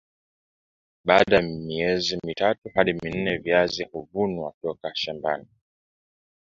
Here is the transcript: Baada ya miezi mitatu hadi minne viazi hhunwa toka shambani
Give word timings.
Baada 1.05 1.35
ya 1.35 1.41
miezi 1.41 2.17
mitatu 2.25 2.71
hadi 2.75 2.93
minne 2.93 3.37
viazi 3.37 3.83
hhunwa 3.83 4.53
toka 4.61 4.91
shambani 4.95 5.47